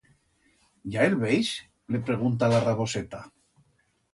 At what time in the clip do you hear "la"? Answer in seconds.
2.55-2.63